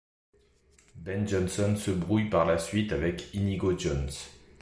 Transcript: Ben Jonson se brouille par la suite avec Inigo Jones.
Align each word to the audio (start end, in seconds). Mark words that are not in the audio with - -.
Ben 0.95 1.27
Jonson 1.27 1.75
se 1.75 1.91
brouille 1.91 2.27
par 2.27 2.45
la 2.47 2.57
suite 2.57 2.91
avec 2.91 3.31
Inigo 3.35 3.77
Jones. 3.77 4.09